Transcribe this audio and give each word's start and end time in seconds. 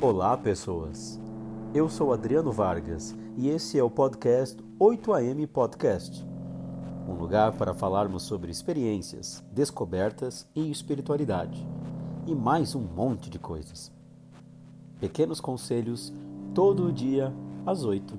Olá, 0.00 0.36
pessoas. 0.36 1.20
Eu 1.72 1.88
sou 1.88 2.12
Adriano 2.12 2.50
Vargas 2.50 3.14
e 3.36 3.48
esse 3.48 3.78
é 3.78 3.82
o 3.84 3.90
podcast 3.90 4.62
8am 4.78 5.46
Podcast. 5.46 6.26
Um 7.08 7.14
lugar 7.14 7.52
para 7.52 7.72
falarmos 7.72 8.24
sobre 8.24 8.50
experiências, 8.50 9.44
descobertas 9.52 10.46
e 10.54 10.70
espiritualidade. 10.70 11.64
E 12.26 12.34
mais 12.34 12.74
um 12.74 12.80
monte 12.80 13.30
de 13.30 13.38
coisas. 13.38 13.92
Pequenos 15.00 15.40
conselhos 15.40 16.12
todo 16.52 16.92
dia 16.92 17.32
às 17.64 17.84
8. 17.84 18.18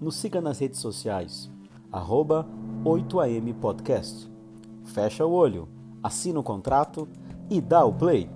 Nos 0.00 0.16
siga 0.16 0.40
nas 0.40 0.58
redes 0.58 0.80
sociais, 0.80 1.50
arroba 1.92 2.46
8am 2.84 3.54
Podcast. 3.54 4.28
Fecha 4.84 5.24
o 5.24 5.32
olho, 5.32 5.68
assina 6.04 6.38
o 6.38 6.42
contrato 6.42 7.08
e 7.48 7.62
dá 7.62 7.82
o 7.82 7.94
play. 7.94 8.28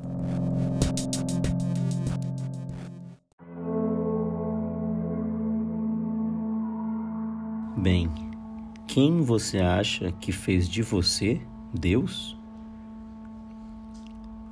Bem, 7.76 8.10
quem 8.86 9.20
você 9.20 9.59
acha 9.59 10.10
que 10.12 10.32
fez 10.32 10.66
de 10.66 10.82
você 10.82 11.40
Deus? 11.73 12.36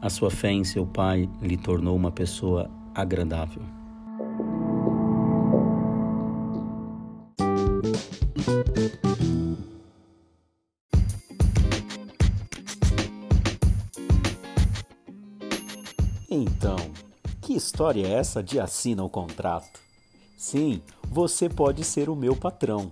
A 0.00 0.10
sua 0.10 0.30
fé 0.30 0.52
em 0.52 0.62
seu 0.62 0.86
Pai 0.86 1.28
lhe 1.40 1.56
tornou 1.56 1.96
uma 1.96 2.12
pessoa 2.12 2.70
agradável. 2.94 3.62
Então, 16.38 16.76
que 17.40 17.54
história 17.54 18.06
é 18.06 18.12
essa 18.12 18.42
de 18.42 18.60
assina 18.60 19.02
o 19.02 19.08
contrato? 19.08 19.80
Sim, 20.36 20.82
você 21.08 21.48
pode 21.48 21.82
ser 21.82 22.10
o 22.10 22.14
meu 22.14 22.36
patrão. 22.36 22.90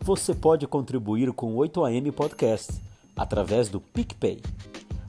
Você 0.00 0.34
pode 0.34 0.66
contribuir 0.66 1.30
com 1.34 1.54
o 1.54 1.58
8am 1.58 2.10
Podcast 2.10 2.72
através 3.14 3.68
do 3.68 3.82
PicPay. 3.82 4.40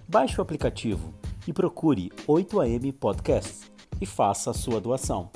Baixe 0.06 0.38
o 0.38 0.42
aplicativo 0.42 1.14
e 1.48 1.54
procure 1.54 2.12
8am 2.28 2.92
Podcast 2.92 3.72
e 4.02 4.06
faça 4.06 4.52
a 4.52 4.54
sua 4.54 4.82
doação. 4.82 5.30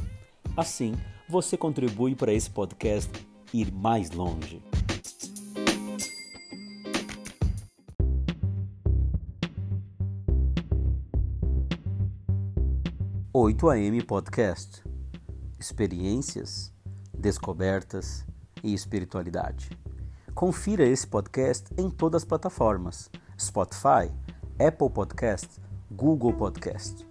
Assim, 0.57 0.93
você 1.29 1.55
contribui 1.55 2.15
para 2.15 2.33
esse 2.33 2.49
podcast 2.49 3.09
ir 3.53 3.71
mais 3.71 4.11
longe. 4.11 4.61
8am 13.33 14.05
Podcast. 14.05 14.83
Experiências, 15.57 16.73
descobertas 17.17 18.25
e 18.61 18.73
espiritualidade. 18.73 19.69
Confira 20.35 20.83
esse 20.83 21.07
podcast 21.07 21.73
em 21.77 21.89
todas 21.89 22.23
as 22.23 22.27
plataformas: 22.27 23.09
Spotify, 23.39 24.11
Apple 24.59 24.89
Podcast, 24.89 25.61
Google 25.89 26.33
Podcast. 26.33 27.07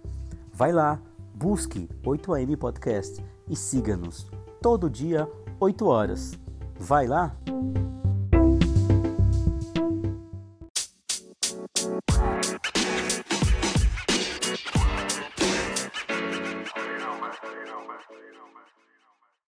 Vai 0.53 0.71
lá, 0.71 1.01
busque 1.33 1.89
8am 2.03 2.55
Podcast 2.55 3.25
e 3.49 3.55
siga-nos 3.55 4.29
todo 4.61 4.91
dia 4.91 5.27
8 5.59 5.87
horas. 5.87 6.39
Vai 6.77 7.07
lá? 7.07 7.35